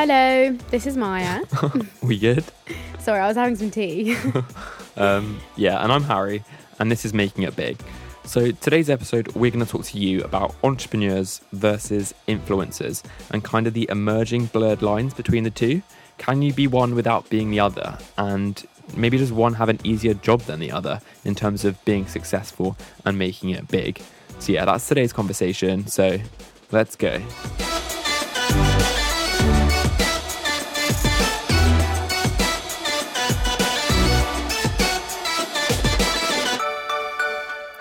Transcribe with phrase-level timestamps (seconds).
[0.00, 1.42] Hello, this is Maya.
[2.02, 2.42] we good?
[3.00, 4.16] Sorry, I was having some tea.
[4.96, 6.42] Um, yeah, and I'm Harry,
[6.78, 7.78] and this is Making It Big.
[8.24, 13.66] So, today's episode, we're going to talk to you about entrepreneurs versus influencers and kind
[13.66, 15.82] of the emerging blurred lines between the two.
[16.16, 17.98] Can you be one without being the other?
[18.18, 22.06] And maybe does one have an easier job than the other in terms of being
[22.06, 24.00] successful and making it big?
[24.38, 25.86] So, yeah, that's today's conversation.
[25.86, 26.18] So,
[26.72, 27.22] let's go.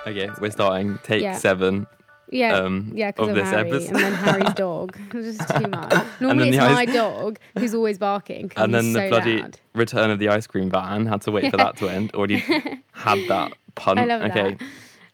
[0.10, 0.98] Okay, we're starting.
[1.04, 1.34] Take Yeah.
[1.38, 1.88] seven.
[2.32, 3.88] yeah, Um, yeah, because of of, this Harry episode.
[3.90, 4.96] and then Harry's dog.
[5.08, 6.06] It was just too much.
[6.20, 8.52] Normally, it's my dog who's always barking.
[8.56, 9.60] And then the so bloody loud.
[9.74, 11.06] return of the ice cream van.
[11.08, 12.12] Had to wait for that to end.
[12.14, 12.38] Already
[12.92, 13.98] had that pun.
[13.98, 14.58] I love okay,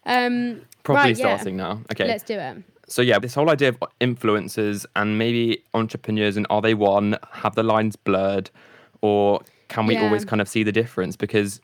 [0.05, 0.25] that.
[0.27, 1.35] Um, properly right, yeah.
[1.37, 1.81] starting now.
[1.91, 2.05] Okay.
[2.07, 2.57] Let's do it.
[2.87, 7.17] So yeah, this whole idea of influencers and maybe entrepreneurs and are they one?
[7.31, 8.51] Have the lines blurred,
[9.01, 9.39] or
[9.69, 10.03] can we Yeah.
[10.05, 11.15] always kind of see the difference?
[11.15, 11.61] Because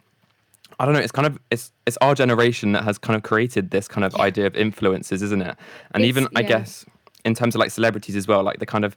[0.79, 0.99] I don't know.
[0.99, 4.15] It's kind of it's it's our generation that has kind of created this kind of
[4.15, 5.55] idea of influences, isn't it?
[5.93, 6.85] And It's- even I guess
[7.25, 8.95] in terms of like celebrities as well, like the kind of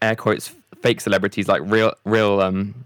[0.00, 2.84] air quotes fake celebrities, like real real um,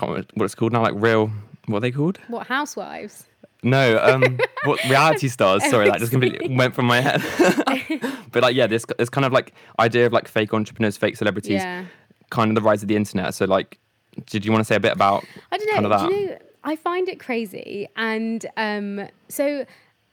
[0.00, 1.30] what it's called now, like real
[1.66, 2.18] what are they called?
[2.28, 3.24] What housewives?
[3.62, 5.64] No, um, what reality stars?
[5.70, 7.22] Sorry, that just completely went from my head.
[8.32, 11.62] but like, yeah, this this kind of like idea of like fake entrepreneurs, fake celebrities,
[11.62, 11.84] Yeah.
[12.30, 13.34] kind of the rise of the internet.
[13.34, 13.78] So like,
[14.26, 15.24] did you want to say a bit about?
[15.50, 15.72] I don't know.
[15.74, 16.42] kind of that?
[16.64, 19.66] I find it crazy, and um, so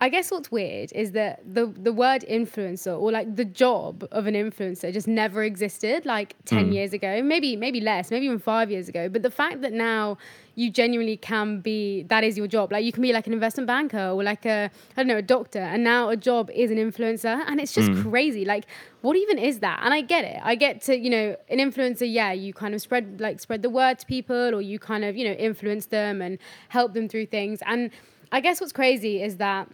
[0.03, 4.25] I guess what's weird is that the the word influencer or like the job of
[4.25, 6.71] an influencer just never existed like ten Hmm.
[6.71, 9.07] years ago, maybe maybe less, maybe even five years ago.
[9.09, 10.17] But the fact that now
[10.55, 12.71] you genuinely can be that is your job.
[12.71, 15.21] Like you can be like an investment banker or like a I don't know a
[15.21, 18.09] doctor, and now a job is an influencer, and it's just Hmm.
[18.09, 18.43] crazy.
[18.43, 18.65] Like
[19.01, 19.81] what even is that?
[19.83, 20.39] And I get it.
[20.43, 22.11] I get to you know an influencer.
[22.11, 25.15] Yeah, you kind of spread like spread the word to people, or you kind of
[25.15, 27.59] you know influence them and help them through things.
[27.67, 27.91] And
[28.31, 29.67] I guess what's crazy is that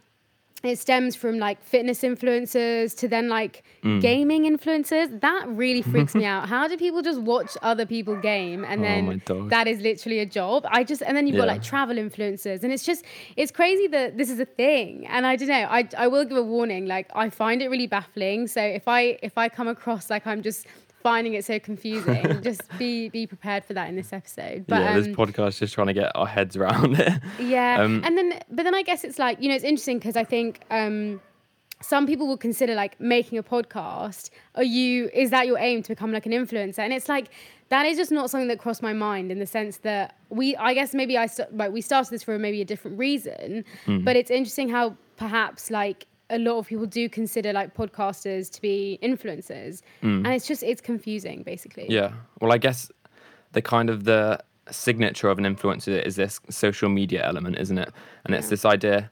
[0.63, 4.01] it stems from like fitness influencers to then like Mm.
[4.01, 5.21] gaming influencers.
[5.21, 6.49] That really freaks me out.
[6.49, 10.25] How do people just watch other people game and Oh, then that is literally a
[10.25, 10.65] job?
[10.67, 14.17] I just and then you've got like travel influencers and it's just it's crazy that
[14.17, 15.05] this is a thing.
[15.07, 15.67] And I don't know.
[15.69, 16.87] I I will give a warning.
[16.87, 18.47] Like I find it really baffling.
[18.47, 20.65] So if I if I come across like I'm just
[21.03, 24.65] finding it so confusing, just be be prepared for that in this episode.
[24.67, 27.13] But yeah, this um, podcast is just trying to get our heads around it.
[27.39, 30.15] yeah, Um, and then but then I guess it's like you know it's interesting because
[30.15, 31.21] I think um,
[31.81, 34.29] some people will consider like making a podcast.
[34.55, 36.79] Are you is that your aim to become like an influencer?
[36.79, 37.29] And it's like
[37.69, 40.73] that is just not something that crossed my mind in the sense that we I
[40.73, 44.03] guess maybe I st- like we started this for maybe a different reason, Hmm.
[44.03, 48.61] but it's interesting how perhaps like a lot of people do consider like podcasters to
[48.61, 50.17] be influencers, mm.
[50.17, 51.85] and it's just it's confusing basically.
[51.89, 52.11] Yeah.
[52.41, 52.91] Well, I guess
[53.53, 57.91] the kind of the signature of an influencer is this social media element, isn't it?
[58.25, 59.09] And it's this idea.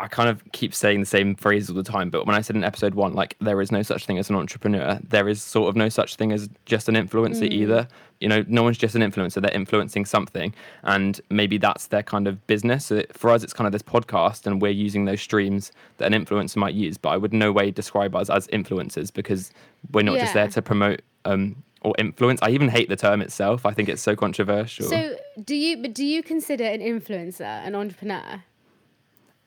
[0.00, 2.56] I kind of keep saying the same phrase all the time, but when I said
[2.56, 5.68] in episode one, like there is no such thing as an entrepreneur, there is sort
[5.68, 7.86] of no such thing as just an influencer either.
[8.20, 12.26] You know, no one's just an influencer; they're influencing something, and maybe that's their kind
[12.26, 12.86] of business.
[12.86, 16.24] So for us, it's kind of this podcast, and we're using those streams that an
[16.24, 16.98] influencer might use.
[16.98, 19.52] But I would no way describe us as influencers because
[19.92, 22.40] we're not just there to promote um, or influence.
[22.42, 23.64] I even hate the term itself.
[23.64, 24.86] I think it's so controversial.
[24.86, 25.76] So do you?
[25.76, 28.42] But do you consider an influencer an entrepreneur?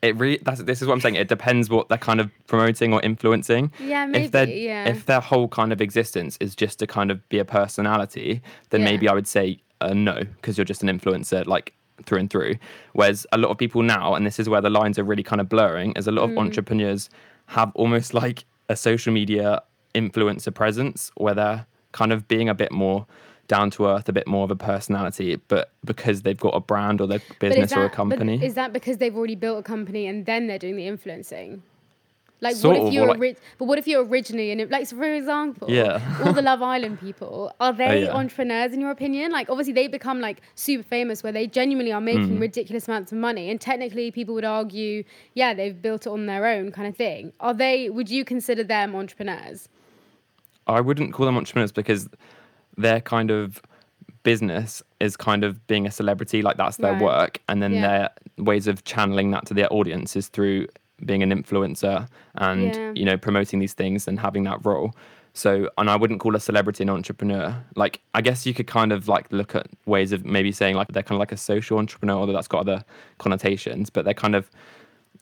[0.08, 1.16] It really that's this is what I'm saying.
[1.16, 3.72] It depends what they're kind of promoting or influencing.
[3.80, 4.88] Yeah, if maybe, yeah.
[4.90, 8.82] if their whole kind of existence is just to kind of be a personality, then
[8.82, 8.86] Yeah.
[8.92, 11.74] maybe I would say uh, no because you're just an influencer like
[12.06, 12.56] through and through.
[12.94, 15.42] Whereas a lot of people now, and this is where the lines are really kind
[15.42, 16.32] of blurring, is a lot Mm.
[16.34, 17.10] of entrepreneurs
[17.48, 19.62] have almost like a social media
[19.96, 23.06] influencer presence where they're kind of being a bit more
[23.48, 27.00] down to earth, a bit more of a personality, but because they've got a brand
[27.02, 28.44] or their business is or a that- company.
[28.44, 31.64] is that because they've already built a company and then they're doing the influencing?
[32.40, 34.70] Like, Sort what if you're like- ori- but what if you're originally in it?
[34.70, 36.00] Like, so for example, Yeah.
[36.24, 38.12] all the Love Island people are they yeah.
[38.12, 39.32] entrepreneurs in your opinion?
[39.32, 42.40] Like, obviously they become like super famous where they genuinely are making Hmm.
[42.40, 45.04] ridiculous amounts of money, and technically people would argue,
[45.34, 47.34] yeah, they've built it on their own kind of thing.
[47.40, 47.90] Are they?
[47.90, 49.68] Would you consider them entrepreneurs?
[50.68, 52.08] I wouldn't call them entrepreneurs because
[52.78, 53.62] their kind of
[54.24, 57.02] business is kind of being a celebrity, like that's their Right.
[57.02, 57.88] work, and then Yeah.
[57.88, 58.10] their
[58.46, 60.68] ways of channeling that to their audience is through
[61.06, 62.92] being an influencer and Yeah.
[62.96, 64.94] you know promoting these things and having that role.
[65.34, 67.64] So, and I wouldn't call a celebrity an entrepreneur.
[67.76, 70.88] Like, I guess you could kind of like look at ways of maybe saying like
[70.88, 72.84] they're kind of like a social entrepreneur, although that's got other
[73.20, 73.92] connotations.
[73.92, 74.50] But they're kind of,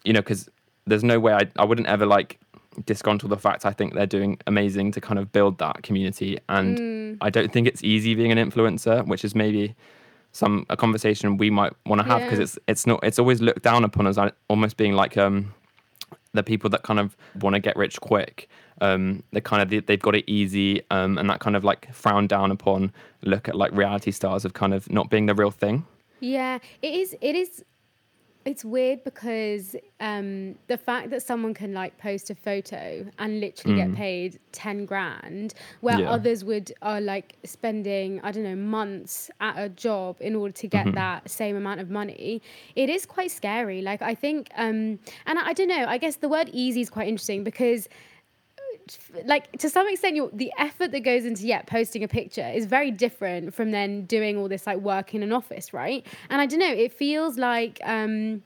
[0.05, 0.49] you know, because
[0.87, 2.39] there's no way I, I wouldn't ever like
[2.85, 6.37] discount all the fact I think they're doing amazing to kind of build that community.
[6.49, 7.17] And Mm.
[7.21, 9.75] I don't think it's easy being an influencer, which is maybe
[10.31, 12.43] some a conversation we might want to have because Yeah.
[12.43, 14.17] it's it's not it's always looked down upon as
[14.49, 15.53] almost being like um
[16.33, 18.49] the people that kind of want to get rich quick.
[18.81, 22.27] Um, they kind of they've got it easy, um, and that kind of like frowned
[22.27, 22.91] down upon
[23.21, 25.85] look at like reality stars of kind of not being the real thing.
[26.19, 27.15] Yeah, it is.
[27.21, 27.63] It is.
[28.45, 33.75] It's weird because um, the fact that someone can like post a photo and literally
[33.75, 36.11] get paid ten grand, where Yeah.
[36.11, 40.67] others would are like spending I don't know months at a job in order to
[40.67, 42.41] get that same amount of money.
[42.75, 43.81] It is quite scary.
[43.81, 45.85] Like I think, um, and I, I don't know.
[45.87, 47.89] I guess the word easy is quite interesting because
[49.25, 52.65] like to some extent your the effort that goes into yeah posting a picture is
[52.65, 56.05] very different from then doing all this like work in an office right?
[56.29, 58.43] And i don't know it feels like um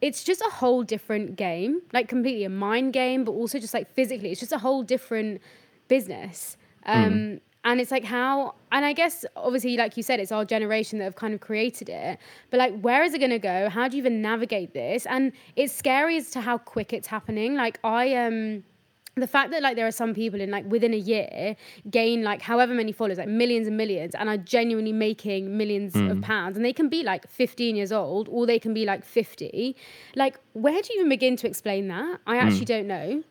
[0.00, 3.92] it's just a whole different game like completely a mind game but also just like
[3.94, 5.40] physically it's just a whole different
[5.88, 6.56] business.
[6.86, 10.98] Um and it's like how and i guess obviously like you said it's our generation
[10.98, 12.18] that have kind of created it
[12.50, 13.68] but like where is it going to go?
[13.68, 15.06] How do you even navigate this?
[15.06, 17.54] And it's scary as to how quick it's happening.
[17.54, 18.64] Like i um
[19.14, 21.54] the fact that like there are some people in like within a year
[21.90, 26.02] gain like however many followers like millions and millions and are genuinely making millions of
[26.02, 26.22] mm.
[26.22, 29.76] pounds and they can be like 15 years old or they can be like 50
[30.14, 32.20] like where do you even begin to explain that?
[32.26, 32.46] I hmm.
[32.46, 33.22] actually don't know.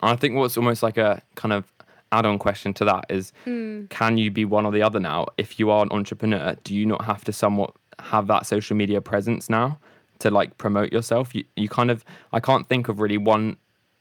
[0.00, 1.72] I think what's almost like a kind of
[2.12, 3.86] add-on question to that is, hmm.
[3.86, 5.26] can you be one or the other now?
[5.36, 9.00] If you are an entrepreneur, do you not have to somewhat have that social media
[9.00, 9.78] presence now
[10.20, 11.34] to like promote yourself?
[11.34, 13.56] You, you kind of, I can't think of really one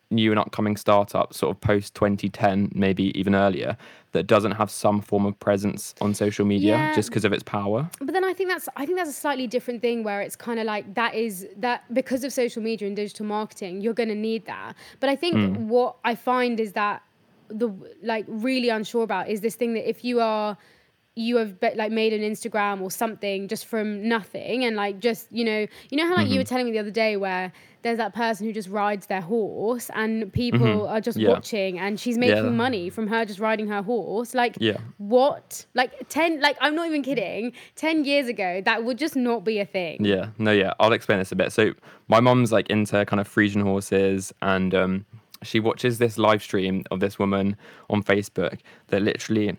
[0.10, 3.78] new and upcoming startup sort of post 2010, maybe even earlier,
[4.14, 6.96] that doesn't have some form of presence on social media Yeah.
[6.96, 7.90] just because of its power.
[8.00, 10.60] but then I think that's I think that's a slightly different thing where it's kind
[10.60, 14.16] of like that is that because of social media and digital marketing, you're going to
[14.16, 14.76] need that.
[15.00, 15.68] But I think hmm.
[15.68, 17.04] what I find is that
[17.50, 17.70] the
[18.04, 20.58] like really unsure about is this thing that if you are
[21.18, 25.28] you have be- like made an Instagram or something just from nothing and like just
[25.32, 27.52] you know you know how like you were telling me the other day where
[27.84, 31.30] there's that person who just rides their horse and people are just Yeah.
[31.30, 32.50] watching and she's making Yeah.
[32.50, 34.78] money from her just riding her horse like Yeah.
[34.98, 39.44] what like 10 like i'm not even kidding 10 years ago that would just not
[39.46, 40.74] be a thing Yeah, no, yeah.
[40.80, 41.52] I'll explain this a bit.
[41.54, 41.74] So
[42.08, 45.06] my mom's like into kind of Frisian horses, and um,
[45.44, 47.56] she watches this live stream of this woman
[47.90, 49.58] on Facebook that literally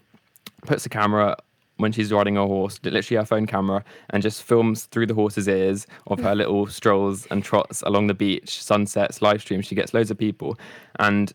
[0.67, 1.37] puts a camera
[1.79, 5.49] when she's riding her horse, literally her phone camera, and just films through the horse's
[5.49, 9.67] ears of her little strolls and trots along the beach, sunsets, live streams.
[9.67, 10.59] She gets loads of people,
[10.99, 11.33] and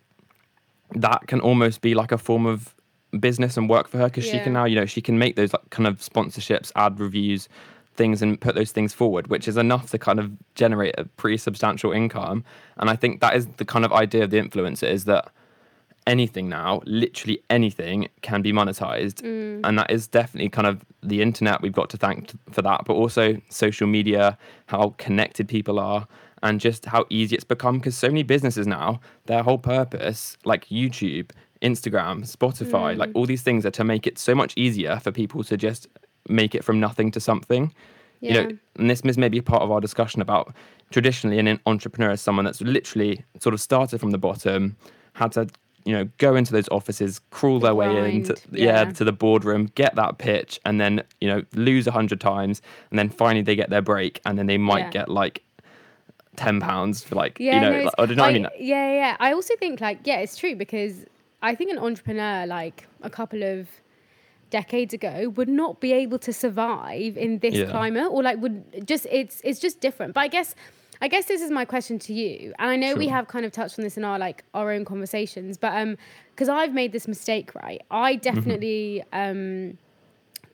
[0.91, 2.75] that can almost be like a form of
[3.19, 5.53] business and work for her because she can now, you know, she can make those
[5.53, 7.47] like kind of sponsorships, ad reviews,
[7.95, 11.37] things, and put those things forward, which is enough to kind of generate a pretty
[11.37, 12.43] substantial income.
[12.77, 15.31] And I think that is the kind of idea of the influencer is that
[16.07, 19.21] anything now, literally anything, can be monetized.
[19.21, 19.61] Mm.
[19.63, 22.93] And that is definitely kind of the internet we've got to thank for that, but
[22.93, 26.07] also social media, how connected people are,
[26.41, 27.77] and just how easy it's become.
[27.77, 33.15] Because so many businesses now, their whole purpose, like YouTube, Instagram, Spotify, like mm.
[33.15, 35.87] all these things are to make it so much easier for people to just
[36.27, 37.73] make it from nothing to something.
[38.21, 40.53] You know, and this is maybe part of our discussion about
[40.91, 44.77] traditionally an entrepreneur is someone that's literally sort of started from the bottom,
[45.11, 45.49] had to
[45.85, 48.83] you know go into those offices, crawl The their way into yeah.
[48.83, 48.91] yeah.
[48.93, 52.97] to the boardroom, get that pitch, and then you know lose a hundred times, and
[52.99, 54.89] then finally they get their break, and then they might Yeah.
[54.91, 55.43] get like
[56.35, 58.23] ten pounds for like Yeah, you know, no, like, I don't know.
[58.23, 59.17] I mean, yeah, yeah.
[59.19, 61.05] I also think like yeah, it's true because
[61.41, 63.67] I think an entrepreneur like a couple of
[64.49, 67.65] decades ago would not be able to survive in this Yeah.
[67.71, 70.13] climate or like would just it's it's just different.
[70.13, 70.55] But I guess
[71.03, 72.53] I guess this is my question to you.
[72.59, 74.85] And I know we have kind of touched on this in our like our own
[74.85, 75.97] conversations, but um
[76.31, 77.81] because I've made this mistake, right?
[77.91, 79.77] I definitely um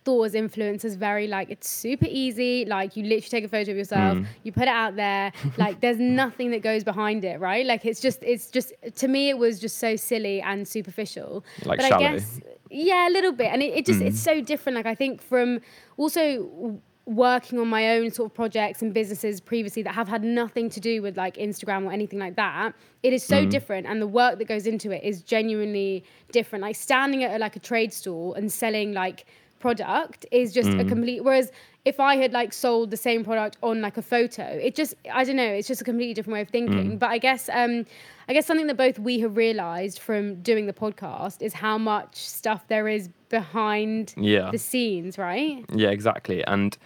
[0.05, 3.77] thought as influencers very like it's super easy like you literally take a photo of
[3.77, 4.25] yourself Mm.
[4.43, 7.99] you put it out there like there's nothing that goes behind it right like it's
[7.99, 12.05] just it's just to me it was just so silly and superficial Like but shallow.
[12.07, 12.39] i guess
[12.71, 15.59] yeah a little bit and it, it just it's so different like i think from
[15.97, 16.79] also
[17.09, 20.79] working on my own sort of projects and businesses previously that have had nothing to
[20.79, 23.49] do with like instagram or anything like that it is so mm.
[23.49, 26.61] different and the work that goes into it is genuinely different.
[26.61, 29.25] Like standing at a, like a trade stall and selling like
[29.59, 30.87] product is just a mm.
[30.87, 31.51] complete whereas
[31.83, 35.21] if i had like sold the same product on like a photo it just i
[35.25, 36.93] don't know it's just a completely different way of thinking.
[36.93, 36.99] Mm.
[36.99, 37.85] But i guess um
[38.29, 42.15] i guess something that both we have realized from doing the podcast is how much
[42.15, 44.49] stuff there is behind Yeah.
[44.49, 45.65] the scenes right?
[45.75, 46.41] Yeah, exactly.
[46.45, 46.77] And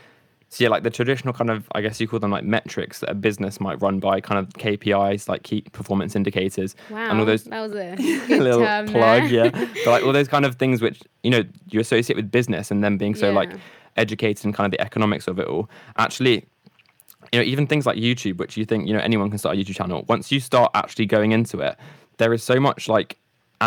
[0.54, 3.10] So yeah, like the traditional kind of, I guess you call them like metrics that
[3.10, 7.10] a business might run by, kind of KPIs, like key performance indicators, Wow.
[7.10, 7.96] and all those that was a
[8.38, 8.60] little
[8.92, 9.48] plug, there.
[9.48, 9.50] yeah.
[9.84, 12.84] But like all those kind of things which you know you associate with business, and
[12.84, 13.52] then being so like
[13.98, 15.70] educated in kind of the economics of it all.
[15.98, 16.46] Actually,
[17.32, 19.60] you know, even things like YouTube, which you think you know anyone can start a
[19.60, 20.06] YouTube channel.
[20.08, 21.76] Once you start actually going into it,
[22.20, 23.18] there is so much like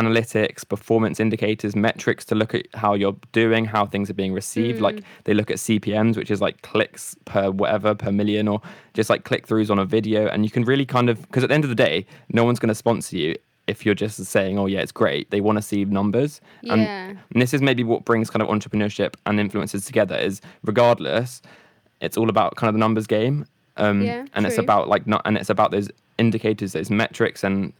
[0.00, 4.80] analytics, performance indicators, metrics to look at how you're doing, how things are being received.
[4.80, 8.60] Like they look at CPMs, which is like clicks per whatever per million, or
[8.94, 11.48] just like click throughs on a video, and you can really kind of because at
[11.48, 13.34] the end of the day, no one's going to sponsor you
[13.66, 17.08] if you're just saying, "Oh yeah, it's great." They want to see numbers, and, Yeah.
[17.32, 20.16] and this is maybe what brings kind of entrepreneurship and influencers together.
[20.16, 21.42] Is regardless,
[22.00, 25.22] it's all about kind of the numbers game, um, Yeah, and it's about like not,
[25.24, 27.72] and it's about those indicators, those metrics, and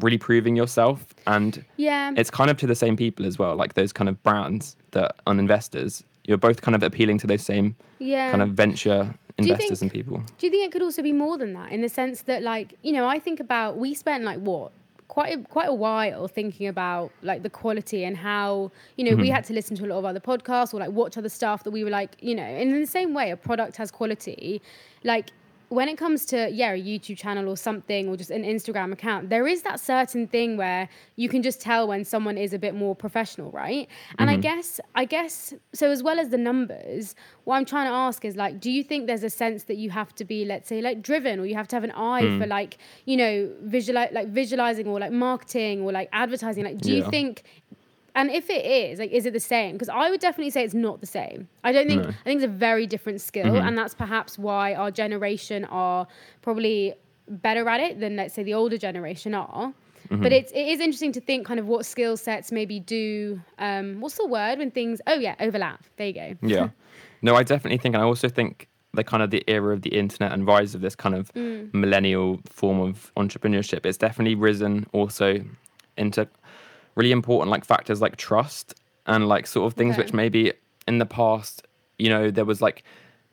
[0.00, 2.12] really proving yourself and Yeah.
[2.16, 5.16] it's kind of to the same people as well like those kind of brands that
[5.26, 8.30] on investors you're both kind of appealing to those same yeah.
[8.30, 11.38] kind of venture investors think- and people Do you think it could also be more
[11.38, 14.38] than that in the sense that, like, you know, I think about we spent like
[14.38, 14.72] what
[15.08, 19.24] quite a, quite a while thinking about like the quality and how you know we
[19.24, 19.34] mm-hmm.
[19.34, 21.70] had to listen to a lot of other podcasts or like watch other stuff that
[21.70, 24.60] we were like, you know, in the same way, a product has quality,
[25.02, 25.30] like.
[25.68, 29.30] When it comes to yeah a YouTube channel or something or just an Instagram account,
[29.30, 32.74] there is that certain thing where you can just tell when someone is a bit
[32.74, 33.88] more professional, right?
[34.18, 34.42] And I mm-hmm.
[34.42, 38.36] guess I guess so as well as the numbers, what I'm trying to ask is
[38.36, 41.02] like, do you think there's a sense that you have to be, let's say, like
[41.02, 42.48] driven, or you have to have an eye for mm.
[42.48, 46.64] like, you know, visualize like visualizing or like marketing or like advertising?
[46.64, 47.42] Like, do you think?
[48.16, 49.72] And if it is, like, is it the same?
[49.72, 51.48] Because I would definitely say it's not the same.
[51.64, 52.02] I don't think.
[52.04, 52.08] No.
[52.10, 56.06] I think it's a very different skill, and that's perhaps why our generation are
[56.42, 56.94] probably
[57.28, 59.72] better at it than, let's say, the older generation are.
[60.10, 63.40] But it's it is interesting to think kind of what skill sets maybe do.
[63.58, 65.00] Um, what's the word when things?
[65.08, 65.82] Oh yeah, overlap.
[65.96, 66.36] There you go.
[66.42, 66.68] yeah
[67.22, 69.88] no i definitely think and i also think the kind of the era of the
[69.96, 71.72] internet and rise of this kind of Mm.
[71.72, 75.42] millennial form of entrepreneurship it's definitely risen also
[75.96, 76.28] into
[76.96, 78.74] really important like factors like trust
[79.06, 80.02] and like sort of things Okay.
[80.04, 80.52] which maybe
[80.88, 81.66] in the past
[81.98, 82.82] you know there was like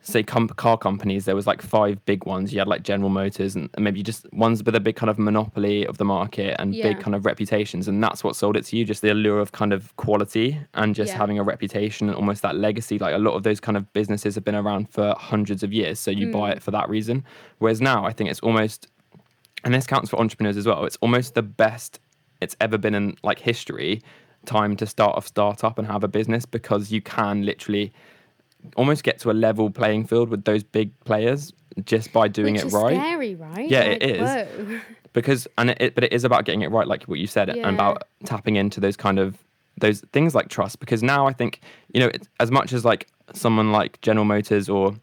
[0.04, 3.54] say com- car companies there was like five big ones you had like general motors
[3.54, 6.98] and maybe just ones with a big kind of monopoly of the market and big
[6.98, 9.72] kind of reputations and that's what sold it to you just the allure of kind
[9.72, 11.18] of quality and just Yeah.
[11.18, 14.34] having a reputation and almost that legacy like a lot of those kind of businesses
[14.34, 16.56] have been around for hundreds of years so you buy Mm.
[16.56, 17.24] it for that reason
[17.58, 18.88] whereas now i think it's almost
[19.62, 22.00] and this counts for entrepreneurs as well it's almost the best
[22.42, 24.02] it's ever been in like history
[24.46, 27.92] time to start a startup and have a business because you can literally
[28.76, 31.52] almost get to a level playing field with those big players
[31.84, 33.68] just by doing Which it is right Scary, right?
[33.68, 34.68] Yeah, it Like, is.
[34.68, 34.80] whoa.
[35.14, 37.48] because and it, it but it is about getting it right like what you said
[37.48, 37.66] Yeah.
[37.68, 39.36] and about tapping into those kind of
[39.78, 41.60] those things like trust because now i think
[41.94, 44.94] you know as much as like someone like general motors or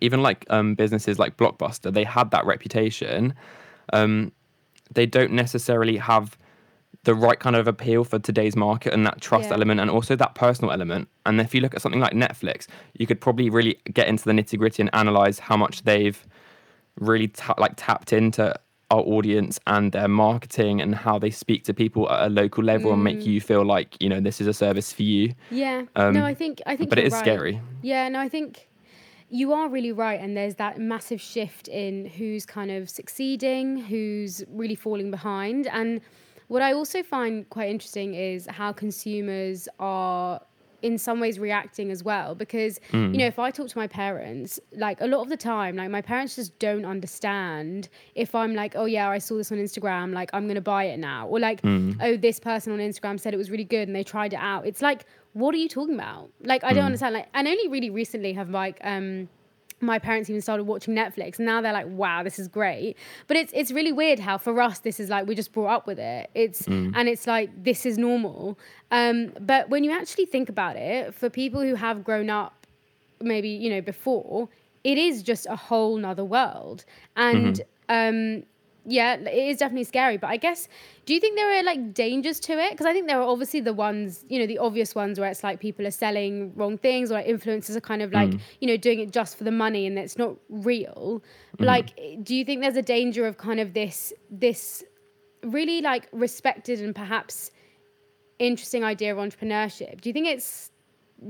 [0.00, 3.32] even like um, businesses like blockbuster they had that reputation
[3.92, 4.32] um,
[4.92, 6.36] they don't necessarily have
[7.04, 9.54] the right kind of appeal for today's market and that trust Yeah.
[9.54, 12.66] element and also that personal element and if you look at something like netflix
[12.98, 16.26] you could probably really get into the nitty gritty and analyze how much they've
[16.98, 18.54] really ta- like tapped into
[18.90, 22.92] our audience and their marketing and how they speak to people at a local level
[22.92, 23.04] and Mm.
[23.04, 25.82] make you feel like you know this is a service for you Yeah.
[25.96, 27.20] Um, no, I think I think but it is right.
[27.20, 28.68] scary Yeah, no, I think
[29.30, 30.20] you are really right.
[30.20, 35.66] And there's that massive shift in who's kind of succeeding, who's really falling behind.
[35.66, 36.00] And
[36.54, 40.40] what I also find quite interesting is how consumers are
[40.82, 43.10] in some ways reacting as well because mm.
[43.10, 45.88] you know if i talk to my parents like a lot of the time like
[45.88, 50.12] my parents just don't understand if i'm like oh yeah i saw this on instagram
[50.12, 51.96] like i'm gonna buy it now or like mm.
[52.02, 54.66] oh this person on instagram said it was really good and they tried it out.
[54.66, 56.28] It's like what are you talking about?
[56.42, 56.86] Like i don't mm.
[56.86, 59.30] understand like and only really recently have like um
[59.80, 61.38] my parents even started watching Netflix.
[61.38, 62.96] Now they're like wow this is great.
[63.26, 65.86] But it's it's really weird how for us this is like we just brought up
[65.86, 66.30] with it.
[66.34, 68.58] It's and it's like this is normal.
[68.90, 72.66] Um but when you actually think about it for people who have grown up
[73.20, 74.48] maybe you know before
[74.82, 76.84] it is just a whole nother world.
[77.16, 78.44] And um
[78.86, 80.68] yeah it is definitely scary but i guess
[81.06, 82.70] do you think there are like dangers to it?
[82.70, 85.44] Because i think there are obviously the ones you know the obvious ones where it's
[85.44, 88.40] like people are selling wrong things or like influencers are kind of like mm.
[88.60, 91.22] you know doing it just for the money and it's not real.
[91.58, 94.82] But like do you think there's a danger of kind of this this
[95.42, 97.50] really like respected and perhaps
[98.38, 100.00] interesting idea of entrepreneurship?
[100.00, 100.70] Do you think it's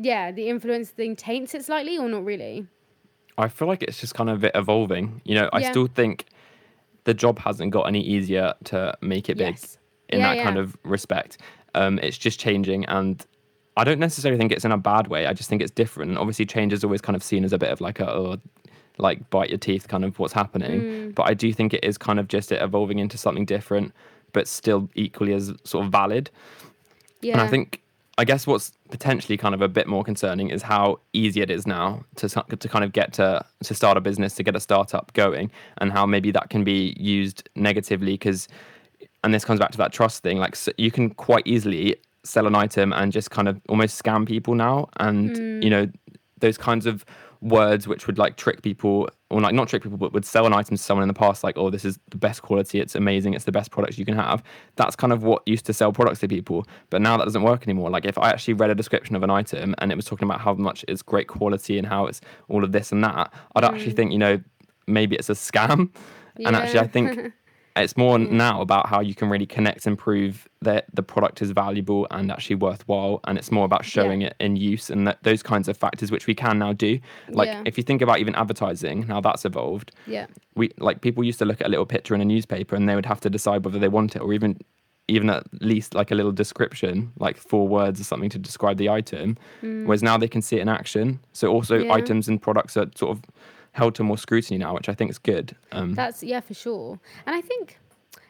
[0.00, 2.66] yeah the influence thing taints it slightly or not really?
[3.36, 5.20] I feel like it's just kind of evolving.
[5.24, 5.70] You know i Yeah.
[5.70, 6.26] still think
[7.04, 9.78] the job hasn't got any easier to make it big Yes.
[10.08, 11.38] in Yeah, that kind of respect
[11.74, 13.26] um, it's just changing and
[13.76, 15.26] I don't necessarily think it's in a bad way.
[15.26, 16.10] I just think it's different.
[16.10, 18.36] And obviously, change is always kind of seen as a bit of like a oh,
[18.98, 20.80] like bite your teeth kind of what's happening.
[20.80, 21.14] Mm.
[21.14, 23.92] But I do think it is kind of just it evolving into something different,
[24.32, 26.30] but still equally as sort of valid.
[27.20, 27.32] Yeah.
[27.32, 27.80] And I think,
[28.16, 31.66] I guess what's potentially kind of a bit more concerning is how easy it is
[31.66, 35.12] now to to kind of get to to start a business, to get a startup
[35.14, 38.46] going, and how maybe that can be used negatively because,
[39.24, 40.38] and this comes back to that trust thing.
[40.38, 44.26] Like so you can quite easily sell an item and just kind of almost scam
[44.26, 45.70] people now, and you mm.
[45.70, 45.90] know
[46.38, 47.04] those kinds of
[47.40, 50.52] words which would like trick people or like not trick people but would sell an
[50.52, 52.78] item to someone in the past like oh this is the best quality.
[52.78, 53.34] It's amazing.
[53.34, 54.42] It's the best product you can have.
[54.76, 57.64] That's kind of what used to sell products to people but now that doesn't work
[57.64, 57.90] anymore.
[57.90, 60.40] Like if i actually read a description of an item and it was talking about
[60.40, 63.92] how much it's great quality and how it's all of this and that i'd actually
[63.92, 63.96] mm.
[63.96, 64.40] think you know
[64.86, 65.90] maybe it's a scam.
[66.44, 67.32] And actually i think
[67.76, 71.50] it's more now about how you can really connect and prove that the product is
[71.50, 74.28] valuable and actually worthwhile and it's more about showing Yeah.
[74.28, 77.00] it in use and that, those kinds of factors which we can now do
[77.30, 77.62] like Yeah.
[77.66, 80.26] if you think about even advertising how that's evolved yeah.
[80.54, 82.94] we like people used to look at a little picture in a newspaper and they
[82.94, 84.56] would have to decide whether they want it or even
[85.06, 88.88] even at least like a little description like four words or something to describe the
[88.88, 91.84] item whereas now they can see it in action so also Mm.
[91.86, 91.92] Yeah.
[91.94, 93.22] items and products are sort of
[93.74, 96.98] held to more scrutiny now which i think is good um, That's yeah, for sure.
[97.26, 97.78] And I think,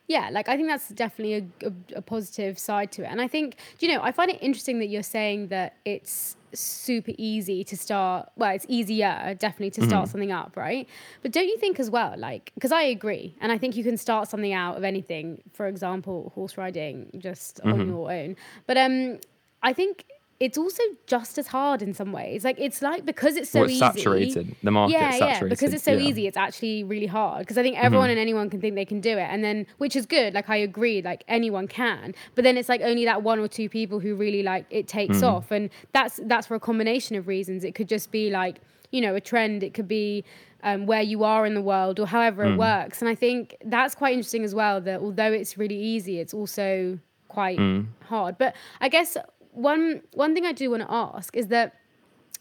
[0.08, 3.08] yeah, like I think that's definitely a, a, a positive side to it.
[3.10, 6.36] And I think, do you know, I find it interesting that you're saying that it's
[6.52, 8.30] super easy to start.
[8.36, 10.88] Well, it's easier definitely to start something up, right?
[11.22, 13.96] But don't you think as well, like, because I agree, and I think you can
[13.96, 15.42] start something out of anything.
[15.52, 18.36] For example, horse riding, just on your own.
[18.66, 19.18] But um,
[19.62, 20.04] I think.
[20.40, 22.44] It's also just as hard in some ways.
[22.44, 23.80] Like it's like because it's so well, it's easy.
[23.80, 25.98] saturated the market's yeah, saturated yeah, because it's so yeah.
[25.98, 26.06] Mm-hmm.
[26.08, 27.40] easy, it's actually really hard.
[27.40, 29.94] Because I think everyone and anyone can think they can do it, and then which
[29.94, 30.34] is good.
[30.34, 33.68] Like I agree, like anyone can, but then it's like only that one or two
[33.68, 35.22] people who really like it takes Mm.
[35.32, 37.62] off, and that's that's for a combination of reasons.
[37.62, 38.60] It could just be like
[38.90, 39.62] you know a trend.
[39.62, 40.24] It could be
[40.64, 42.54] um, where you are in the world or however Mm.
[42.54, 44.80] it works, and I think that's quite interesting as well.
[44.80, 46.98] That although it's really easy, it's also
[47.28, 47.86] quite Mm.
[48.06, 48.38] hard.
[48.38, 49.16] But I guess
[49.54, 51.74] one one thing I do want to ask is that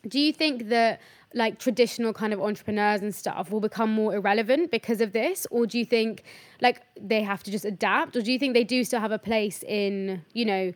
[0.08, 1.00] do you think that
[1.34, 5.48] like traditional kind of entrepreneurs and stuff will become more irrelevant because of this?
[5.50, 6.24] Or do you think
[6.62, 8.16] like they have to just adapt?
[8.16, 10.74] Or do you think they do still have a place in you know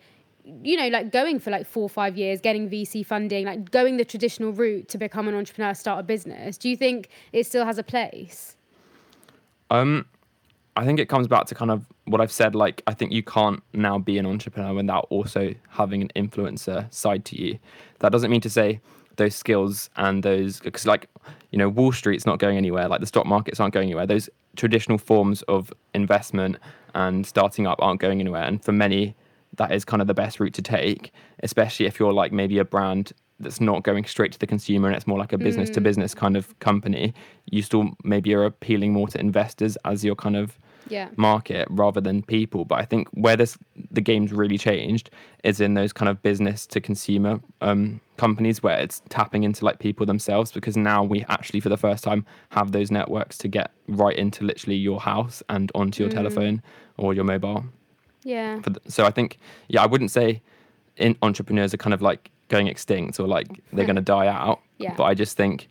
[0.64, 3.98] you know like going for like four or five years getting vc funding like going
[3.98, 6.58] the traditional route to become an entrepreneur start a business?
[6.58, 8.56] Do you think it still has a place?
[9.70, 10.06] Um,
[10.78, 12.54] I think it comes back to kind of what I've said.
[12.54, 17.26] Like, I think you can't now be an entrepreneur without also having an influencer side
[17.26, 17.58] to you.
[18.00, 18.80] That doesn't mean to say
[19.16, 21.10] those skills and those, because like,
[21.52, 22.88] you know, Wall Street's not going anywhere.
[22.88, 24.06] Like the stock markets aren't going anywhere.
[24.06, 26.58] Those traditional forms of investment
[26.94, 28.44] and starting up aren't going anywhere.
[28.44, 29.16] And for many,
[29.56, 31.12] that is kind of the best route to take,
[31.42, 34.96] especially if you're like maybe a brand that's not going straight to the consumer and
[34.96, 35.84] it's more like a business to mm.
[35.84, 37.14] business kind of company.
[37.50, 42.02] You still maybe are appealing more to investors as your kind of yeah market rather
[42.02, 42.66] than people.
[42.66, 43.58] But I think where this
[43.92, 45.10] the game's really changed
[45.44, 49.80] is in those kind of business to consumer um, companies where it's tapping into like
[49.80, 53.72] people themselves because now we actually for the first time have those networks to get
[53.88, 56.62] right into literally your house and onto your telephone
[56.98, 57.64] or your mobile.
[58.24, 60.42] yeah For th- so I think yeah, I wouldn't say
[60.98, 64.62] in entrepreneurs are kind of like going extinct or like they're going to die out.
[64.78, 64.94] Yeah.
[64.96, 65.70] But I just think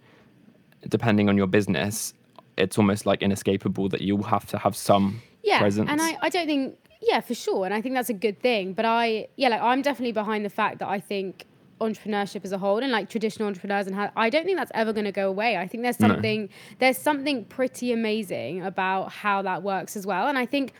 [0.88, 2.14] depending on your business,
[2.56, 5.88] it's almost like inescapable that you'll have to have some yeah presence.
[5.90, 8.72] and I, I don't think yeah for sure and i think that's a good thing
[8.72, 11.44] but i yeah like i'm definitely behind the fact that i think
[11.80, 14.92] entrepreneurship as a whole and like traditional entrepreneurs and how i don't think that's ever
[14.94, 16.08] going to go away i think there's No.
[16.08, 20.72] something there's something pretty amazing about how that works as well and i think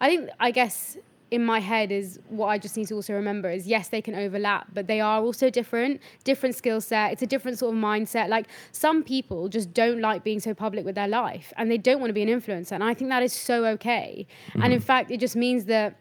[0.00, 0.98] i think i guess
[1.32, 4.14] in my head is what I just need to also remember is yes, they can
[4.14, 7.10] overlap, but they are also different, different skill set.
[7.12, 8.28] It's a different sort of mindset.
[8.28, 12.00] Like some people just don't like being so public with their life and they don't
[12.00, 12.72] want to be an influencer.
[12.72, 14.26] And I think that is so okay.
[14.54, 15.96] And in fact, it just means that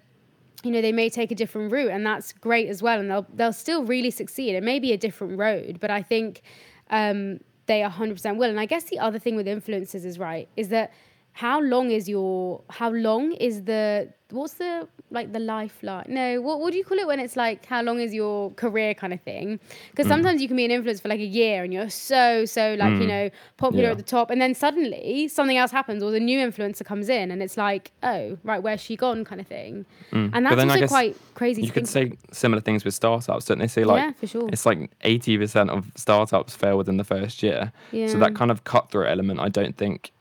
[0.63, 3.25] you know they may take a different route and that's great as well and they'll
[3.33, 6.43] they'll still really succeed it may be a different road but i think
[6.91, 10.69] um, they 100% will and i guess the other thing with influencers is right is
[10.69, 10.93] that
[11.33, 16.61] how long is your how long is the what's the like the lifeline no what,
[16.61, 19.19] what do you call it when it's like how long is your career kind of
[19.21, 20.09] thing because mm.
[20.09, 22.93] sometimes you can be an influencer for like a year and you're so so like
[22.93, 23.07] you mm.
[23.07, 23.91] know popular Yeah.
[23.91, 27.29] at the top and then suddenly something else happens or the new influencer comes in
[27.29, 30.29] and it's like oh right where's she gone kind of thing mm.
[30.33, 33.67] and that's also quite crazy you could say similar things with startups, don't they?
[33.67, 34.49] Say like Yeah, for sure.
[34.51, 37.71] it's like eighty percent of startups fail within the first year.
[37.91, 38.07] yeah.
[38.07, 40.11] So that kind of cutthroat element, I don't think,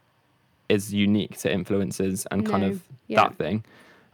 [0.70, 3.22] is unique to influencers and kind No, of yeah.
[3.22, 3.64] that thing.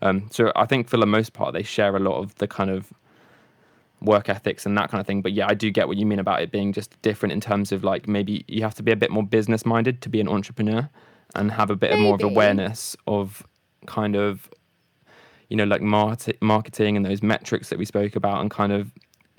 [0.03, 2.71] Um, so I think for the most part, they share a lot of the kind
[2.71, 2.93] of
[4.01, 5.23] work ethics and that kind of thing.
[5.23, 7.73] But yeah, I do get what you mean about it being just different in terms
[7.73, 10.29] of like maybe you have to be a bit more business minded to be an
[10.29, 10.89] entrepreneur
[11.35, 13.47] and have a bit of more of awareness of
[13.87, 14.49] kind of
[15.49, 18.93] you know like market, marketing and those metrics that we spoke about and kind of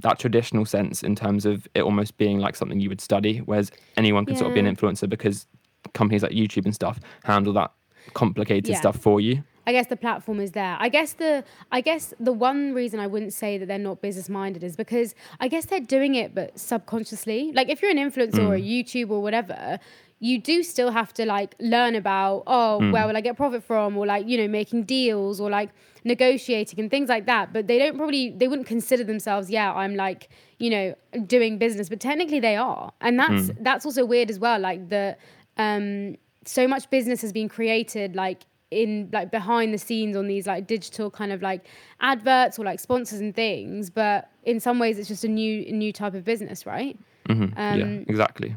[0.03, 3.71] that traditional sense in terms of it almost being like something you would study whereas
[3.95, 5.47] anyone can sort of be an influencer because
[5.93, 7.71] companies like YouTube and stuff handle that
[8.13, 8.79] complicated Yeah.
[8.79, 10.77] stuff for you I guess the platform is there.
[10.79, 14.29] I guess the I guess the one reason I wouldn't say that they're not business
[14.29, 17.51] minded is because I guess they're doing it but subconsciously.
[17.53, 18.65] Like if you're an influencer or a mm.
[18.65, 19.77] YouTube or whatever,
[20.19, 22.93] you do still have to like learn about oh mm.
[22.93, 25.71] where will I get profit from or like you know making deals or like
[26.05, 27.51] negotiating and things like that.
[27.51, 30.95] But they don't probably they wouldn't consider themselves yeah I'm like you know
[31.25, 33.57] doing business, but technically they are, and that's mm.
[33.59, 34.61] that's also weird as well.
[34.61, 35.17] Like the
[35.57, 36.15] um
[36.45, 40.67] so much business has been created like in like behind the scenes on these like
[40.67, 41.65] digital kind of like
[42.01, 45.91] adverts or like sponsors and things but in some ways it's just a new new
[45.93, 46.97] type of business right
[47.29, 47.51] Mhm.
[47.57, 48.55] yeah, Um, exactly.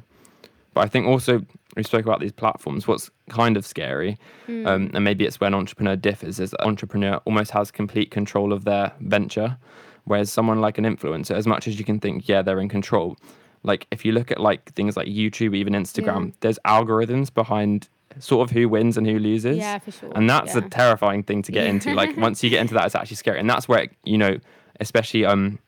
[0.74, 1.44] But I think also
[1.76, 2.86] we spoke about these platforms.
[2.86, 4.64] What's kind of scary, Hmm.
[4.66, 8.64] um, and maybe it's when entrepreneur differs, is that entrepreneur almost has complete control of
[8.64, 9.56] their venture,
[10.04, 13.16] whereas someone like an influencer, as much as you can think, yeah, they're in control.
[13.62, 16.32] Like if you look at like things like YouTube, even Instagram, Yeah.
[16.40, 19.56] there's algorithms behind sort of who wins and who loses.
[19.58, 21.94] yeah for sure And that's a terrifying thing to get into.
[22.00, 24.38] Like once you get into that, it's actually scary, and that's where it, you know,
[24.80, 25.58] especially um,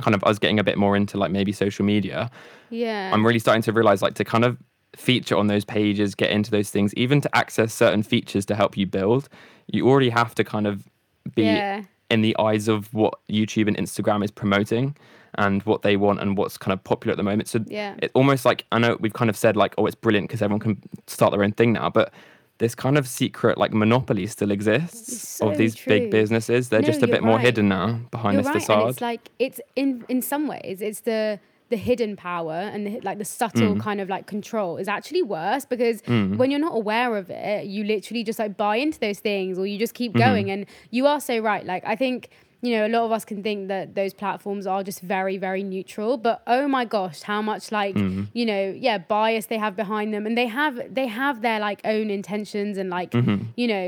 [0.00, 2.30] kind of us getting a bit more into like maybe social media.
[2.70, 4.58] yeah I'm really starting to realize like to kind of
[4.96, 8.76] feature on those pages, get into those things, even to access certain features to help
[8.76, 9.28] you build,
[9.70, 10.88] you already have to kind of
[11.34, 14.96] be yeah in the eyes of what YouTube and Instagram is promoting
[15.38, 17.48] and what they want and what's kind of popular at the moment.
[17.48, 17.94] So Yeah.
[18.02, 20.60] it's almost like I know we've kind of said like, oh, it's brilliant because everyone
[20.60, 22.12] can start their own thing now, but
[22.58, 25.90] this kind of secret like monopoly still exists so of these true.
[25.98, 26.68] big businesses.
[26.70, 28.80] They're No, just a bit more hidden now behind you're this right facade.
[28.80, 33.00] and it's like it's in in some ways it's the the hidden power and the,
[33.00, 33.80] like the subtle Mm.
[33.80, 37.82] kind of like control is actually worse because when you're not aware of it you
[37.84, 40.18] literally just like buy into those things or you just keep Mm-hmm.
[40.26, 42.30] going and you are so right like i think
[42.66, 45.62] you know a lot of us can think that those platforms are just very very
[45.74, 48.24] neutral but oh my gosh how much like Mm-hmm.
[48.38, 51.80] you know yeah bias they have behind them and they have they have their like
[51.94, 53.38] own intentions and like Mm-hmm.
[53.60, 53.86] you know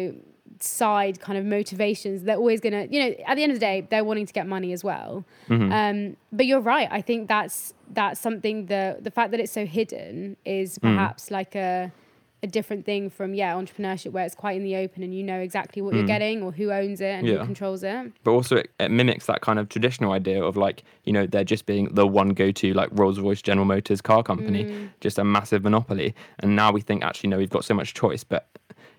[0.61, 3.87] side kind of motivations they're always gonna you know at the end of the day
[3.91, 5.73] they're wanting to get money as well Mm-hmm.
[5.81, 7.57] um but you're right i think that's
[7.99, 10.83] that's something the the fact that it's so hidden is Mm.
[10.89, 11.93] perhaps like a
[12.43, 15.39] a different thing from yeah entrepreneurship where it's quite in the open and you know
[15.41, 17.31] exactly what you're getting or who owns it and Mm.
[17.33, 17.39] Yeah.
[17.41, 20.85] who controls it but also it, it mimics that kind of traditional idea of like
[21.05, 24.89] you know they're just being the one go-to like rolls-royce general motors car company Mm.
[25.01, 28.23] just a massive monopoly and now we think actually no we've got so much choice
[28.23, 28.47] but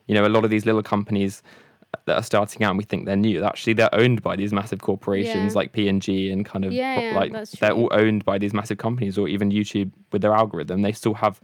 [0.07, 1.41] you know a lot of these little companies
[2.05, 4.79] that are starting out and we think they're new actually they're owned by these massive
[4.81, 5.57] corporations Yeah.
[5.59, 9.17] like p&g and kind of Yeah, pop- like they're all owned by these massive companies
[9.17, 11.39] or even youtube with their algorithm they still have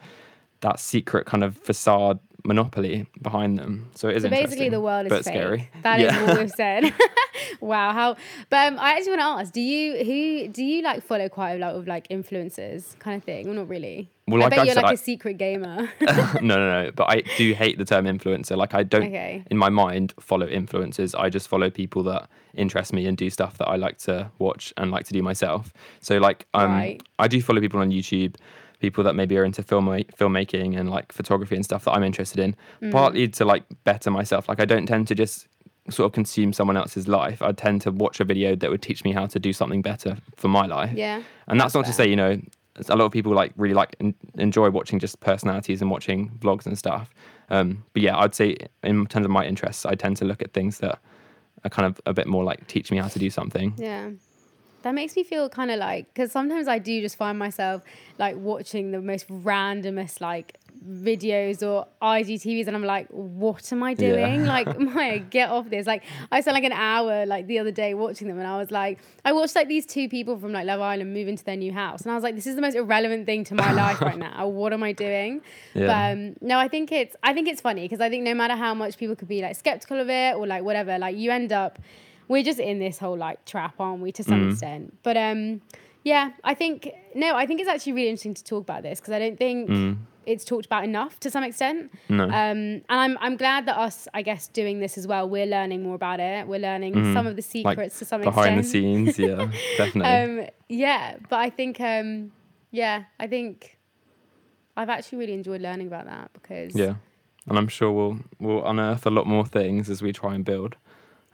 [0.62, 5.08] that secret kind of facade monopoly behind them so it is so basically the world
[5.08, 6.26] is but fake scary That is Yeah.
[6.28, 6.94] what we've said
[7.60, 8.16] wow how
[8.52, 11.54] but um, i actually want to ask do you who do you like follow quite
[11.54, 14.64] a lot of like influencers kind of thing well not really Well, i bet I
[14.66, 16.92] you're said, like I- a secret gamer no, no, no.
[16.96, 18.56] But I do hate the term influencer.
[18.58, 19.44] Like I don't, Okay.
[19.52, 21.14] in my mind, follow influencers.
[21.18, 24.74] I just follow people that interest me and do stuff that I like to watch
[24.78, 25.72] and like to do myself.
[26.02, 27.04] So like, um, Right.
[27.20, 28.36] I do follow people on YouTube,
[28.80, 32.40] people that maybe are into film filmmaking and like photography and stuff that I'm interested
[32.40, 32.56] in.
[32.82, 32.92] Mm.
[32.92, 34.50] Partly to like better myself.
[34.50, 35.48] Like I don't tend to just
[35.90, 37.42] sort of consume someone else's life.
[37.42, 40.18] I tend to watch a video that would teach me how to do something better
[40.36, 40.94] for my life.
[40.94, 42.42] yeah And that's, not to say, you know,
[42.90, 46.66] a lot of people like really like en- enjoy watching just personalities and watching vlogs
[46.66, 47.14] and stuff.
[47.50, 50.54] Um, but yeah, I'd say in terms of my interests, I tend to look at
[50.54, 51.00] things that
[51.64, 53.74] are kind of a bit more like teach me how to do something.
[53.78, 54.10] Yeah.
[54.86, 57.82] That makes me feel kind of like, because sometimes I do just find myself
[58.20, 63.90] like watching the most randomest like videos or IGTVs and I'm like, what am I
[63.92, 63.96] Yeah.
[63.96, 64.46] doing?
[64.56, 65.88] Like, Maya, get off this.
[65.88, 68.70] Like, I spent like an hour like the other day watching them and I was
[68.70, 71.74] like, I watched like these two people from like Love Island move into their new
[71.74, 74.20] house and I was like, this is the most irrelevant thing to my life right
[74.30, 74.48] now.
[74.48, 75.42] What am I doing?
[75.74, 75.88] Yeah.
[75.88, 78.56] But um, no, I think it's, I think it's funny because I think no matter
[78.56, 81.52] how much people could be like skeptical of it or like whatever, like you end
[81.52, 81.80] up,
[82.28, 84.52] we're just in this whole like trap, aren't we, to some Mm.
[84.52, 84.98] extent?
[85.04, 85.62] But um,
[86.04, 89.14] yeah, I think no, I think it's actually really interesting to talk about this because
[89.14, 89.98] I don't think Mm.
[90.26, 91.92] it's talked about enough to some extent.
[92.10, 92.24] No.
[92.26, 95.84] Um, and I'm I'm glad that us, I guess, doing this as well, we're learning
[95.84, 96.48] more about it.
[96.48, 97.68] We're learning some of the Mm-hmm.
[97.68, 98.36] like secrets to some extent.
[98.36, 100.42] behind the scenes, yeah, definitely.
[100.44, 102.32] um, yeah, but I think um,
[102.72, 103.78] yeah, I think
[104.78, 106.96] I've actually really enjoyed learning about that because yeah,
[107.48, 110.76] and I'm sure we'll we'll unearth a lot more things as we try and build.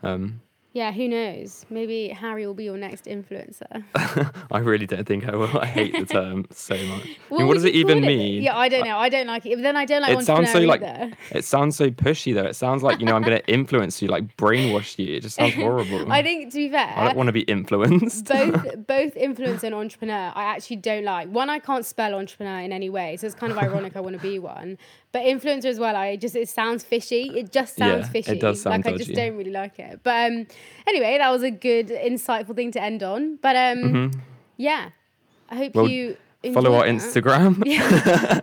[0.03, 0.41] Um,
[0.73, 1.65] Yeah, who knows?
[1.69, 3.83] Maybe Harry will be your next influencer.
[4.51, 5.59] I really don't think I will.
[5.59, 7.07] I hate the term so much.
[7.29, 8.41] I mean, what does it even call mean?
[8.41, 8.97] Yeah, I don't know.
[8.97, 9.55] I don't like it.
[9.57, 11.11] But then I don't like it sounds so like either.
[11.31, 12.45] it sounds so pushy though.
[12.45, 15.17] It sounds like you know I'm going to influence you, like brainwash you.
[15.17, 16.09] It just sounds horrible.
[16.09, 18.25] I think to be fair, I don't want to be influenced.
[18.25, 21.27] both both influencer and entrepreneur I actually don't like.
[21.27, 24.15] One, I can't spell entrepreneur in any way, so it's kind of ironic I want
[24.15, 24.77] to be one.
[25.13, 27.23] But influencer as well, I just it sounds fishy.
[27.35, 28.39] It just sounds Yeah, it fishy.
[28.39, 29.99] does sound like I just don't really like it.
[30.03, 30.47] But um
[30.87, 33.37] anyway, that was a good insightful thing to end on.
[33.41, 34.11] But um
[34.57, 34.89] yeah.
[35.49, 35.79] I hope Mm-hmm.
[35.79, 36.17] Well, you
[36.53, 36.95] Follow our that.
[36.95, 37.61] Instagram.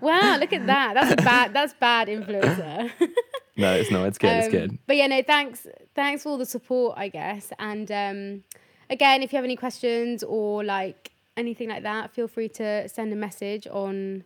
[0.02, 0.94] Wow, look at that.
[0.94, 2.90] That's a bad that's bad influencer.
[3.56, 4.06] no, it's not.
[4.06, 4.28] It's good.
[4.36, 4.78] it's Um, good.
[4.86, 7.50] But yeah, no, thanks, thanks for all the support, I guess.
[7.58, 8.44] And um,
[8.90, 13.12] again, if you have any questions or like anything like that, feel free to send
[13.12, 14.22] a message on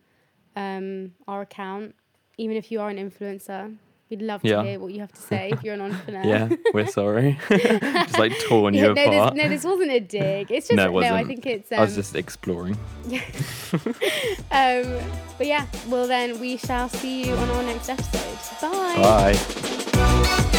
[0.55, 1.95] um, our account.
[2.39, 3.77] Even if you are an influencer,
[4.11, 4.63] we'd love to Yeah.
[4.65, 6.25] hear what you have to say if you're an entrepreneur.
[6.25, 7.39] Yeah, we're sorry.
[7.49, 9.35] just like torn Yeah, you no, apart.
[9.35, 10.51] this, no, this wasn't a dig.
[10.51, 11.27] It's just No, no, it I wasn't.
[11.29, 11.73] think it's.
[11.73, 12.77] Um, I was just exploring.
[14.51, 14.85] um,
[15.39, 18.71] but yeah, well then we shall see you on our next episode.
[18.71, 19.35] Bye.
[19.95, 20.59] Bye.